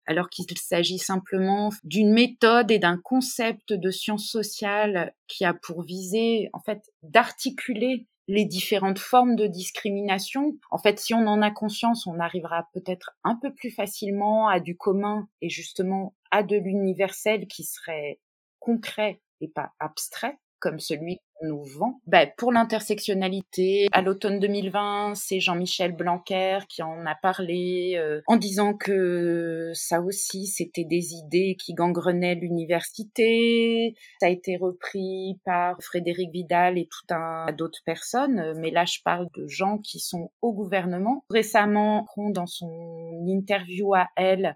[0.08, 5.84] alors qu'il s'agit simplement d'une méthode et d'un concept de sciences sociales qui a pour
[5.84, 10.58] visée, en fait, d'articuler les différentes formes de discrimination.
[10.70, 14.60] En fait, si on en a conscience, on arrivera peut-être un peu plus facilement à
[14.60, 18.20] du commun et justement à de l'universel qui serait
[18.60, 22.00] concret et pas abstrait comme celui qu'on nous vend.
[22.08, 28.38] Ben, pour l'intersectionnalité, à l'automne 2020, c'est Jean-Michel Blanquer qui en a parlé euh, en
[28.38, 33.96] disant que ça aussi, c'était des idées qui gangrenaient l'université.
[34.22, 38.54] Ça a été repris par Frédéric Vidal et tout un d'autres personnes.
[38.60, 41.26] Mais là, je parle de gens qui sont au gouvernement.
[41.30, 44.56] Récemment, dans son interview à elle,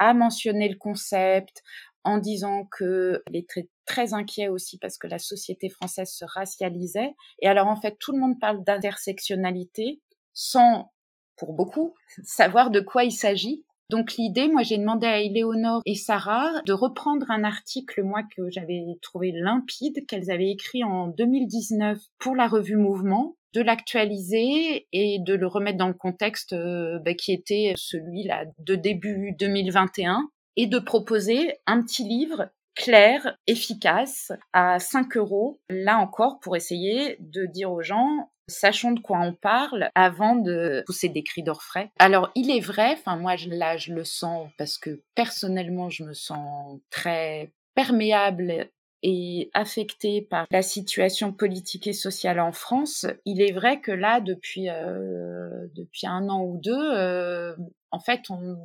[0.00, 1.62] a mentionné le concept,
[2.04, 7.14] en disant que est très, très inquiet aussi parce que la société française se racialisait.
[7.40, 10.00] Et alors en fait, tout le monde parle d'intersectionnalité
[10.32, 10.92] sans,
[11.36, 13.64] pour beaucoup, savoir de quoi il s'agit.
[13.90, 18.48] Donc l'idée, moi j'ai demandé à Éléonore et Sarah de reprendre un article, moi que
[18.48, 25.18] j'avais trouvé limpide, qu'elles avaient écrit en 2019 pour la revue Mouvement, de l'actualiser et
[25.18, 30.66] de le remettre dans le contexte euh, bah, qui était celui-là de début 2021 et
[30.66, 37.44] de proposer un petit livre clair, efficace, à 5 euros, là encore, pour essayer de
[37.44, 41.90] dire aux gens, sachons de quoi on parle avant de pousser des cris d'orfraie.
[41.98, 46.14] Alors, il est vrai, enfin, moi, là, je le sens parce que personnellement, je me
[46.14, 48.68] sens très perméable
[49.02, 54.20] et affectée par la situation politique et sociale en France, il est vrai que là,
[54.20, 57.54] depuis euh, depuis un an ou deux, euh,
[57.90, 58.58] en fait, on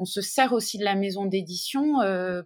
[0.00, 2.42] on se sert aussi de la maison d'édition euh,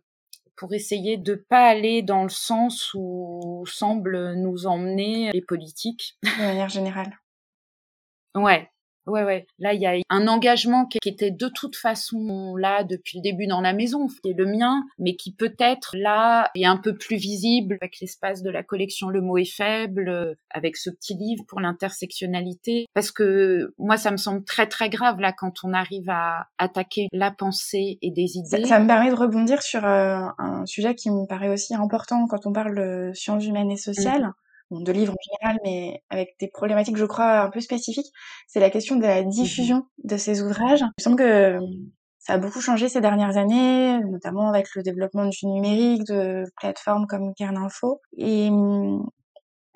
[0.57, 6.19] pour essayer de pas aller dans le sens où semblent nous emmener les politiques.
[6.25, 7.17] De manière générale.
[8.35, 8.69] Ouais,
[9.07, 9.47] Ouais, ouais.
[9.59, 13.47] Là, il y a un engagement qui était de toute façon là depuis le début
[13.47, 17.17] dans la maison, qui est le mien, mais qui peut-être là est un peu plus
[17.17, 21.45] visible avec l'espace de la collection Le mot est faible, euh, avec ce petit livre
[21.49, 22.87] pour l'intersectionnalité.
[22.95, 27.09] Parce que moi, ça me semble très très grave là quand on arrive à attaquer
[27.13, 28.65] la pensée et des idées.
[28.65, 32.47] Ça, me permet de rebondir sur euh, un sujet qui me paraît aussi important quand
[32.47, 34.29] on parle de sciences humaines et sociales.
[34.29, 34.35] Mmh
[34.71, 38.11] de livres en général, mais avec des problématiques, je crois, un peu spécifiques,
[38.47, 40.81] c'est la question de la mmh diffusion de ces ouvrages.
[40.81, 41.59] Il me semble que
[42.19, 47.07] ça a beaucoup changé ces dernières années, notamment avec le développement du numérique, de plateformes
[47.07, 48.01] comme Kerninfo.
[48.17, 49.05] Et mmh,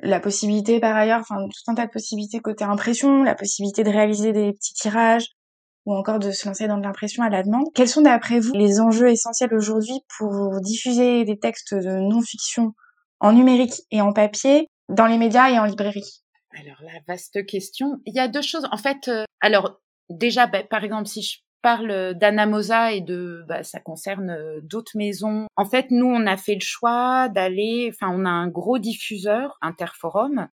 [0.03, 3.90] la possibilité, par ailleurs, enfin, tout un tas de possibilités côté impression, la possibilité de
[3.90, 5.27] réaliser des petits tirages,
[5.85, 7.64] ou encore de se lancer dans de l'impression à la demande.
[7.74, 12.72] Quels sont d'après vous les enjeux essentiels aujourd'hui pour diffuser des textes de non-fiction
[13.20, 16.22] en numérique et en papier dans les médias et en librairie
[16.59, 18.01] Alors la vaste question.
[18.07, 18.66] Il y a deux choses.
[18.72, 23.62] En fait, euh, alors déjà, bah, par exemple, si je parle d'Anamosa et de, bah,
[23.62, 25.46] ça concerne euh, d'autres maisons.
[25.57, 29.59] En fait, nous, on a fait le choix d'aller, enfin, on a un gros diffuseur,
[29.61, 30.48] Interforum.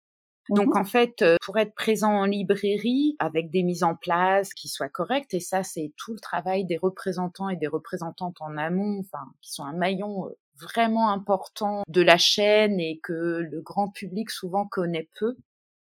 [0.49, 0.81] Donc, mhm.
[0.81, 4.89] en fait, euh, pour être présent en librairie, avec des mises en place qui soient
[4.89, 9.25] correctes, et ça, c'est tout le travail des représentants et des représentantes en amont, enfin,
[9.41, 10.29] qui sont un maillon
[10.61, 15.35] vraiment important de la chaîne et que le grand public souvent connaît peu.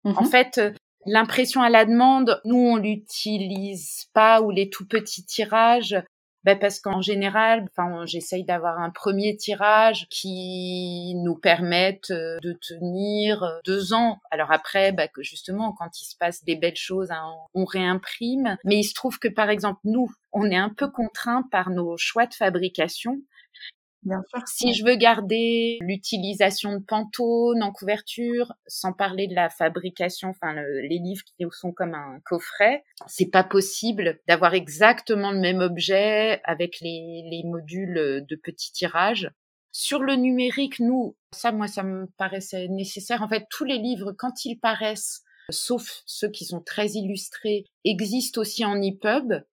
[0.05, 0.61] En mmh fait,
[1.07, 6.03] l'impression à la demande, nous on l'utilise pas ou les tout petits tirages.
[6.42, 12.55] Ben parce qu'en général, enfin, j'essaye d'avoir un premier tirage qui nous permette euh, de
[12.66, 14.20] tenir euh, deux ans.
[14.31, 18.57] Alors après, ben, que justement, quand il se passe des belles choses, hein, on réimprime.
[18.64, 21.99] Mais il se trouve que, par exemple, nous, on est un peu contraint par nos
[21.99, 23.18] choix de fabrication.
[24.46, 30.54] Si je veux garder l'utilisation de Pantone en couverture, sans parler de la fabrication, enfin
[30.54, 36.40] les livres qui sont comme un coffret, c'est pas possible d'avoir exactement le même objet
[36.44, 39.30] avec les, les modules de petit tirage.
[39.72, 43.22] Sur le numérique, nous, ça, moi, ça me paraissait nécessaire.
[43.22, 48.40] En fait, tous les livres, quand ils paraissent, sauf ceux qui sont très illustrés, existent
[48.40, 49.44] aussi en EPUB.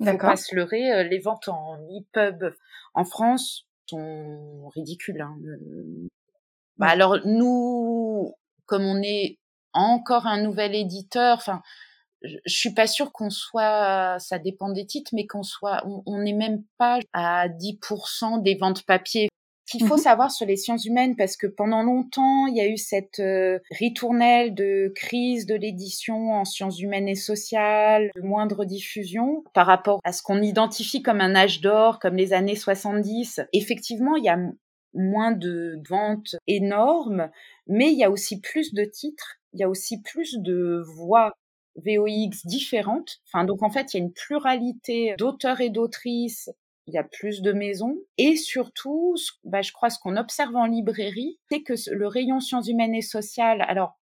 [0.00, 0.30] D'accord.
[0.30, 2.54] Faut pas se leurrer, euh, les ventes en EPUB
[2.94, 5.20] en France sont ridicules.
[5.20, 5.36] Hein.
[6.78, 8.34] Bah, alors nous,
[8.66, 9.38] comme on est
[9.72, 11.62] encore un nouvel éditeur, enfin,
[12.22, 16.32] je, suis pas sûre qu'on soit, ça dépend des titres, mais qu'on soit, on n'est
[16.32, 19.28] même pas à 10% des ventes papier
[19.66, 22.68] qu'il faut mmh savoir sur les sciences humaines, parce que pendant longtemps, il y a
[22.68, 28.64] eu cette euh, ritournelle de crise de l'édition en sciences humaines et sociales, de moindre
[28.64, 33.40] diffusion par rapport à ce qu'on identifie comme un âge d'or, comme les années 70.
[33.52, 34.38] Effectivement, il y a
[34.94, 37.30] moins de ventes énormes,
[37.66, 41.32] mais il y a aussi plus de titres, il y a aussi plus de voix
[41.76, 43.20] VOX différentes.
[43.26, 46.50] Enfin, donc en fait, il y a une pluralité d'auteurs et d'autrices
[46.86, 47.96] il y a plus de maisons.
[48.18, 49.14] Et surtout,
[49.44, 53.02] bah, je crois ce qu'on observe en librairie, c'est que le rayon sciences humaines et
[53.02, 53.98] sociales, alors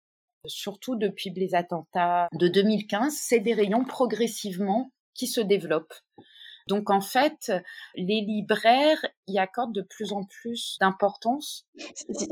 [0.45, 5.93] surtout depuis les attentats de 2015, c'est des rayons progressivement qui se développent.
[6.67, 7.51] Donc en fait,
[7.95, 11.67] les libraires y accordent de plus en plus d'importance.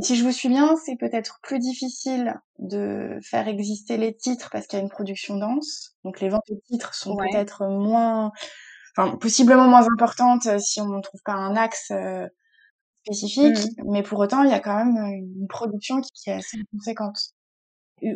[0.01, 4.65] Si, je vous suis bien, c'est peut-être plus difficile de faire exister les titres parce
[4.65, 5.95] qu'il y a une production dense.
[6.03, 8.31] Donc les ventes de titres sont peut-être moins,
[8.95, 12.27] enfin possiblement moins importantes si on ne trouve pas un axe euh,
[13.03, 13.57] spécifique.
[13.57, 13.91] Mmh.
[13.91, 17.33] Mais pour autant, il y a quand même une production qui est assez conséquente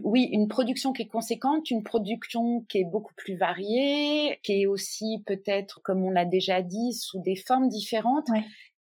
[0.04, 4.66] oui, une production qui est conséquente, une production qui est beaucoup plus variée, qui est
[4.66, 8.28] aussi peut-être, comme on l'a déjà dit, sous des formes différentes.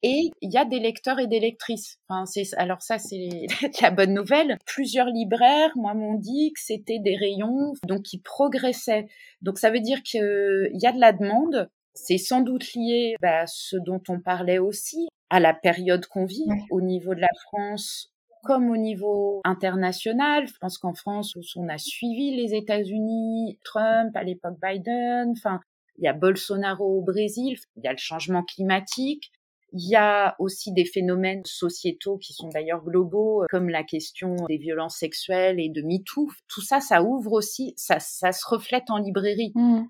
[0.02, 1.98] Et il y a des lecteurs et des lectrices.
[2.08, 3.46] Enfin, c'est, alors ça, c'est
[3.82, 4.56] la bonne nouvelle.
[4.64, 9.06] Plusieurs libraires, moi, m'ont dit que c'était des rayons, donc qui progressaient.
[9.42, 11.68] Donc ça veut dire qu'il y a de la demande.
[12.04, 16.24] C'est sans doute lié bah, à ce dont on parlait aussi, à la période qu'on
[16.24, 18.12] vit au niveau de la France
[18.44, 20.46] comme au niveau international.
[20.46, 25.60] Je pense qu'en France, on a suivi les États-Unis, Trump, à l'époque Biden, enfin,
[25.98, 29.32] il y a Bolsonaro au Brésil, il y a le changement climatique.
[29.72, 34.56] Il y a aussi des phénomènes sociétaux qui sont d'ailleurs globaux, comme la question des
[34.56, 36.30] violences sexuelles et de MeToo.
[36.48, 39.52] Tout ça, ça ouvre aussi, ça, ça se reflète en librairie.
[39.54, 39.82] Mmh.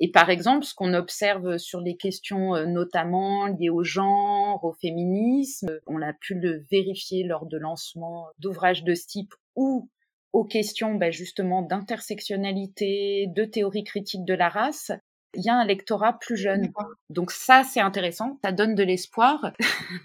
[0.00, 4.72] Et par exemple, ce qu'on observe sur les questions euh, notamment liées au genre, au
[4.72, 9.88] féminisme, on a pu le vérifier lors de lancement d'ouvrages de ce type ou
[10.32, 14.92] aux questions bah, justement d'intersectionnalité, de théorie critique de la race,
[15.34, 16.72] il y a un lectorat plus jeune.
[17.10, 19.52] Donc ça, c'est intéressant, ça donne de l'espoir.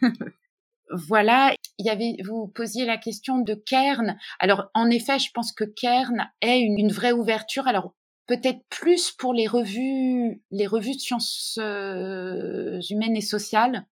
[0.91, 4.17] voilà, il y avait, vous posiez la question de Kern.
[4.39, 7.67] Alors, en effet, je pense que Kern est une, une vraie ouverture.
[7.67, 7.93] Alors,
[8.27, 13.85] peut-être plus pour les revues, les revues de sciences euh, humaines et sociales,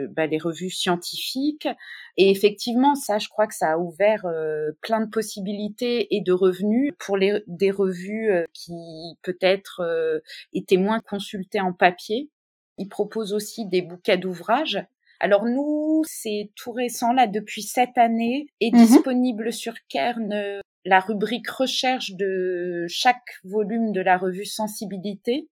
[0.00, 1.68] euh, bah, les revues scientifiques.
[2.16, 6.32] Et effectivement, ça, je crois que ça a ouvert euh, plein de possibilités et de
[6.32, 12.30] revenus pour les, des revues qui peut-être étaient moins consultées en papier.
[12.78, 14.82] Ils proposent aussi des bouquets d'ouvrages.
[15.22, 21.00] Alors nous, c'est tout récent là, depuis cette année, est mmh disponible sur Kern la
[21.00, 25.48] rubrique recherche de chaque volume de la revue Sensibilité,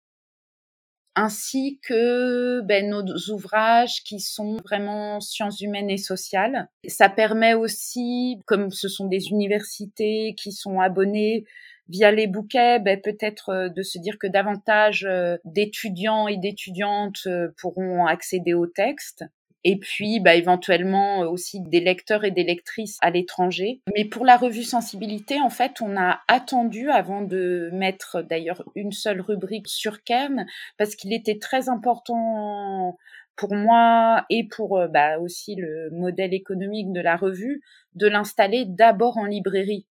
[1.15, 6.69] ainsi que ben, nos ouvrages qui sont vraiment sciences humaines et sociales.
[6.87, 11.45] Ça permet aussi, comme ce sont des universités qui sont abonnées
[11.89, 17.23] via les bouquets, ben, peut-être euh, de se dire que davantage euh, d'étudiants et d'étudiantes
[17.27, 19.25] euh, pourront accéder au texte
[19.69, 23.83] et puis bah, éventuellement euh, aussi des lecteurs et des lectrices à l'étranger.
[23.95, 28.93] Mais pour la revue Sensibilité, en fait, on a attendu avant de mettre d'ailleurs une
[28.93, 30.47] seule rubrique sur Kern
[30.79, 32.97] parce qu'il était très important
[33.37, 37.61] pour moi et pour euh, bah, aussi le modèle économique de la revue
[37.95, 39.87] de l'installer d'abord en librairie.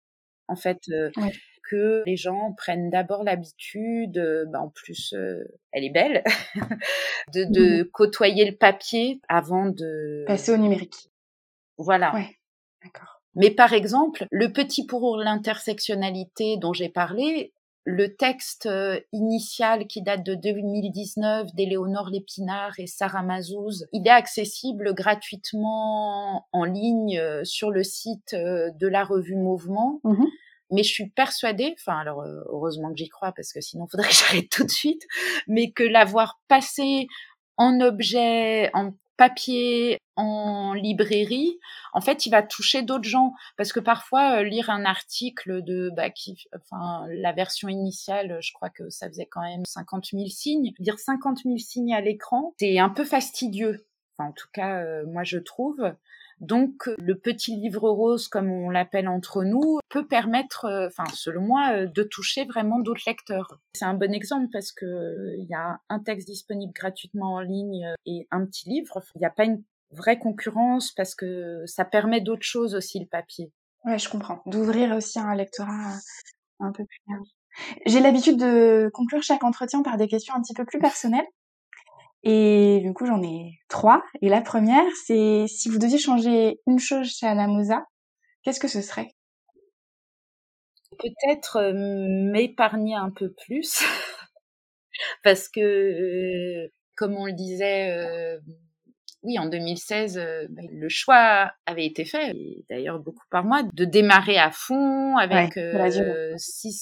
[0.48, 1.10] En fait, euh,
[1.68, 6.22] que les gens prennent d'abord l'habitude, euh, bah en plus euh, elle est belle,
[7.34, 11.10] de, de côtoyer le papier avant de passer au numérique.
[11.78, 12.14] Voilà.
[12.14, 12.36] Ouais,
[12.82, 13.22] d'accord.
[13.34, 17.52] Mais par exemple, le petit pour l'intersectionnalité dont j'ai parlé,
[17.84, 24.10] le texte euh, initial qui date de 2019 d'Éléonore Lépinard et Sarah Mazouz, il est
[24.10, 30.00] accessible gratuitement en ligne sur le site de la revue Mouvement.
[30.02, 30.24] Mmh
[30.70, 34.14] mais je suis persuadée, enfin alors heureusement que j'y crois parce que sinon faudrait que
[34.28, 35.02] j'arrête tout de suite,
[35.46, 37.06] mais que l'avoir passé
[37.56, 41.58] en objet, en papier, en librairie,
[41.92, 46.10] en fait, il va toucher d'autres gens parce que parfois lire un article de bah,
[46.10, 50.72] qui, enfin la version initiale, je crois que ça faisait quand même 50 000 signes.
[50.78, 53.86] Lire 50 000 signes à l'écran, c'est un peu fastidieux.
[54.18, 55.82] Enfin, en tout cas, moi je trouve.
[56.40, 61.42] Donc le petit livre rose, comme on l'appelle entre nous, peut permettre, euh, enfin selon
[61.42, 63.58] moi, euh, de toucher vraiment d'autres lecteurs.
[63.74, 67.40] C'est un bon exemple parce que euh, il y a un texte disponible gratuitement en
[67.40, 69.02] ligne et un petit livre.
[69.14, 73.06] Il n'y a pas une vraie concurrence parce que ça permet d'autres choses aussi le
[73.06, 73.50] papier.
[73.84, 74.42] Ouais, je comprends.
[74.46, 75.94] D'ouvrir aussi un lectorat
[76.60, 77.28] un peu plus large.
[77.86, 81.26] J'ai l'habitude de conclure chaque entretien par des questions un petit peu plus personnelles.
[82.28, 84.02] Et du coup, j'en ai trois.
[84.20, 87.86] Et la première, c'est si vous deviez changer une chose chez Anamosa,
[88.42, 89.14] qu'est-ce que ce serait?
[90.98, 93.80] Peut-être euh, m'épargner un peu plus,
[95.22, 98.40] parce que, euh, comme on le disait, euh,
[99.22, 100.16] oui, en 2016,
[100.48, 102.34] bah, le choix avait été fait,
[102.68, 105.60] d'ailleurs beaucoup par moi, de démarrer à fond avec
[106.38, 106.76] six,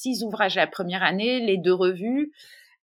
[0.00, 2.32] six ouvrages la première année, les deux revues.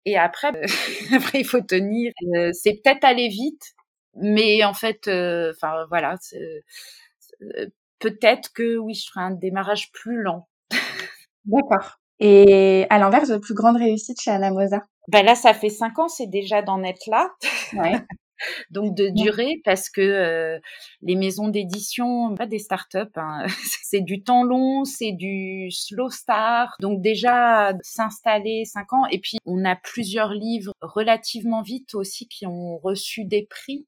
[0.05, 0.65] Et après, euh,
[1.15, 2.11] après il faut tenir.
[2.35, 3.73] Euh, c'est peut-être aller vite,
[4.15, 6.15] mais en fait, euh, enfin voilà,
[7.99, 10.47] peut-être que oui, je ferai un démarrage plus lent.
[11.45, 11.99] D'accord.
[12.19, 15.97] Et à l'inverse, votre plus grande réussite chez Anna Mosa ben Là, ça fait cinq
[15.99, 17.29] ans, c'est déjà d'en être là.
[17.73, 17.93] Ouais.
[18.71, 20.59] donc de durer parce que euh,
[21.01, 23.45] les maisons d'édition, pas des startups, hein,
[23.83, 26.79] c'est du temps long, c'est du slow start.
[26.79, 32.45] Donc déjà s'installer cinq ans et puis on a plusieurs livres relativement vite aussi qui
[32.45, 33.87] ont reçu des prix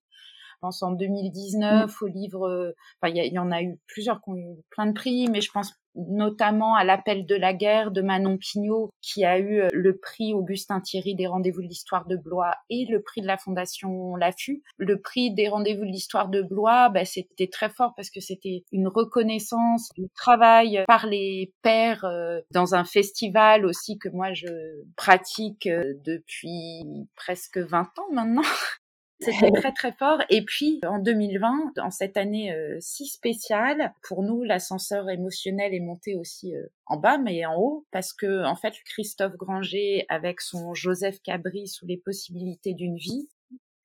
[0.62, 2.04] pense en 2019 mmh.
[2.04, 4.94] au livre, euh, enfin il y, en a eu plusieurs qui ont eu plein de
[4.94, 9.40] prix, mais je pense notamment à l'appel de la guerre de Manon Pignot qui a
[9.40, 13.22] eu euh, le prix Augustin Thierry des rendez-vous de l'histoire de Blois et le prix
[13.22, 14.64] de la fondation Lafu.
[14.78, 18.64] Le prix des rendez-vous de l'histoire de Blois, bah, c'était très fort parce que c'était
[18.72, 24.48] une reconnaissance du travail par les pairs euh, dans un festival aussi que moi je
[24.96, 25.68] pratique
[26.06, 26.84] depuis
[27.16, 28.44] presque 20 ans maintenant.
[29.22, 30.22] C'était très très fort.
[30.30, 35.80] Et puis en 2020, en cette année euh, si spéciale, pour nous, l'ascenseur émotionnel est
[35.80, 40.42] monté aussi euh, en bas, mais en haut, parce que en fait, Christophe Granger, avec
[40.42, 43.30] son Joseph Cabri sous les possibilités d'une vie,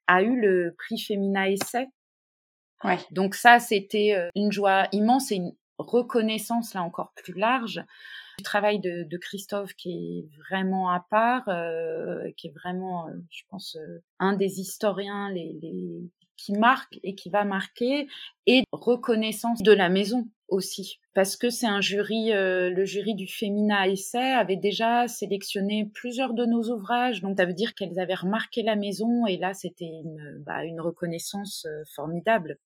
[0.06, 1.88] a eu le prix Féminin Essai.
[2.84, 2.98] Ouais.
[3.10, 7.84] Donc ça, c'était euh, une joie immense et une reconnaissance là encore plus large
[8.38, 13.42] du travail de, Christophe qui est vraiment à part, euh, qui est vraiment, euh, je
[13.48, 15.58] pense, euh, un des historiens les,
[16.36, 18.08] qui marque et qui va marquer,
[18.46, 23.88] et reconnaissance de la maison aussi, parce que c'est un jury, le jury du Femina
[23.88, 28.62] Essai avait déjà sélectionné plusieurs de nos ouvrages, donc ça veut dire qu'elles avaient remarqué
[28.62, 32.58] la maison, et là c'était une, bah, une reconnaissance formidable.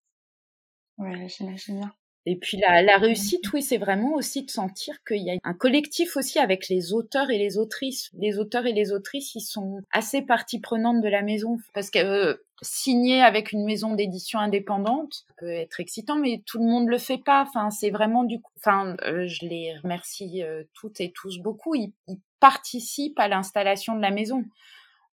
[0.99, 1.93] Ouais, j'imagine bien.
[2.27, 5.55] Et puis la, la réussite, oui, c'est vraiment aussi de sentir qu'il y a un
[5.55, 8.11] collectif aussi avec les auteurs et les autrices.
[8.15, 11.99] Les auteurs et les autrices, ils sont assez partie prenante de la maison parce que
[11.99, 16.99] euh, signer avec une maison d'édition indépendante peut être excitant, mais tout le monde le
[16.99, 17.43] fait pas.
[17.43, 18.53] Enfin, c'est vraiment du coup.
[18.59, 21.75] Enfin, euh, je les remercie euh, toutes et tous beaucoup.
[21.75, 24.45] Ils, ils participent à l'installation de la maison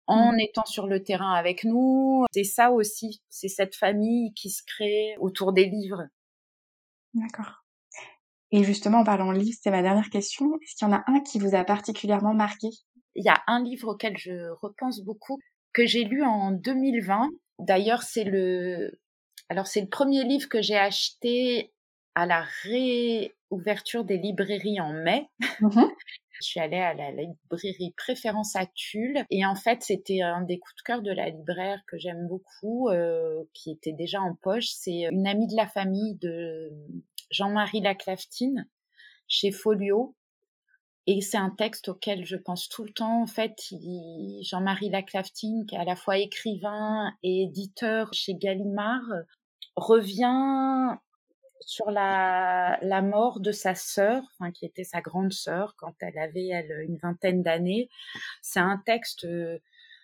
[0.07, 0.41] en mmh.
[0.41, 2.25] étant sur le terrain avec nous.
[2.33, 6.05] C'est ça aussi, c'est cette famille qui se crée autour des livres.
[7.15, 7.65] D'accord.
[8.51, 10.59] Et justement, en parlant de livres, c'était ma dernière question.
[10.62, 12.69] Est-ce qu'il y en a un qui vous a particulièrement marqué?
[13.17, 15.39] Il y a un livre auquel je repense beaucoup,
[15.73, 17.31] que j'ai lu en 2020.
[17.59, 18.93] D'ailleurs, c'est le,
[19.49, 21.73] alors c'est le premier livre que j'ai acheté
[22.15, 25.29] à la réouverture des librairies en mai.
[25.61, 25.83] Mmh
[26.45, 30.59] je suis allée à la librairie Préférence à Tulle et en fait c'était un des
[30.59, 34.69] coups de cœur de la libraire que j'aime beaucoup, euh, qui était déjà en poche.
[34.69, 36.71] C'est une amie de la famille de
[37.31, 38.69] Jean-Marie Laclaftine
[39.29, 40.15] chez Folio.
[41.07, 43.23] Et c'est un texte auquel je pense tout le temps.
[43.23, 43.59] En fait,
[44.43, 49.05] Jean-Marie Laclaftine, qui est à la fois écrivain et éditeur chez Gallimard,
[49.77, 50.97] revient
[51.67, 54.23] sur la, mort de sa sœur,
[54.55, 57.89] qui était sa grande sœur quand elle avait une vingtaine d'années.
[58.43, 59.59] C'est un texte euh,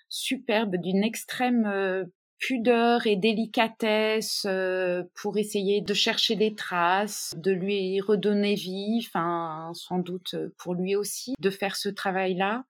[0.09, 2.05] superbe d'une extrême euh,
[2.39, 9.73] pudeur et délicatesse euh, pour essayer de chercher des traces, de lui redonner vie, enfin
[9.75, 12.65] sans doute pour lui aussi, de faire ce travail-là.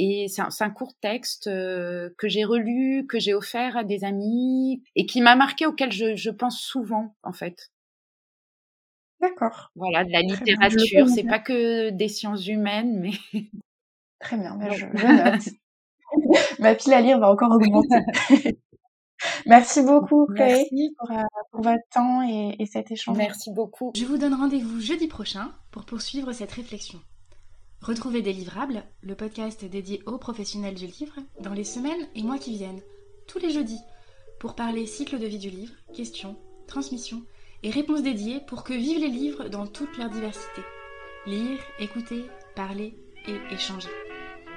[0.00, 5.06] Et c'est un, court texte que j'ai relu, que j'ai offert à des amis et
[5.06, 7.72] qui m'a marqué, auquel je pense souvent en fait.
[9.20, 9.70] D'accord.
[9.74, 13.12] Voilà, de la littérature, c'est pas que des sciences humaines, mais.
[14.20, 15.48] Très bien, mais je, note.
[16.58, 18.04] Ma pile à lire va encore augmenter.
[19.46, 23.16] Merci beaucoup, Chloé, pour, euh, pour, votre temps et, et, cet échange.
[23.16, 23.92] Merci beaucoup.
[23.96, 27.00] Je vous donne rendez-vous jeudi prochain pour poursuivre cette réflexion.
[27.80, 32.56] Retrouvez Délivrables, le podcast dédié aux professionnels du livre, dans les semaines et mois qui
[32.56, 32.82] viennent,
[33.26, 33.80] tous les jeudis,
[34.38, 37.22] pour parler cycle de vie du livre, questions, transmission
[37.62, 40.62] et réponses dédiées pour que vivent les livres dans toute leur diversité.
[41.26, 42.94] Lire, écouter, parler
[43.26, 43.88] et échanger.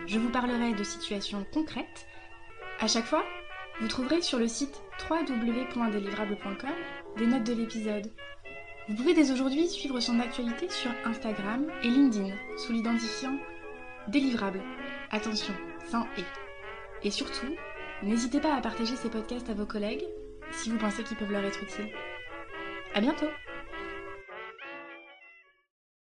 [0.08, 2.08] Je vous parlerai de situations concrètes.
[2.80, 3.24] À chaque fois,
[3.80, 6.70] vous trouverez sur le site www.delivrable.com
[7.18, 8.12] des notes de l'épisode.
[8.88, 13.38] Vous pouvez dès aujourd'hui suivre son actualité sur Instagram et LinkedIn sous l'identifiant
[14.08, 14.62] Délivrable.
[15.12, 15.54] Attention,
[15.89, 16.26] sans et.
[17.08, 17.56] Et surtout,
[18.04, 20.06] n'hésitez pas à partager ces podcasts à vos collègues
[20.52, 21.91] si vous pensez qu'ils peuvent leur être utiles.
[22.94, 23.30] À bientôt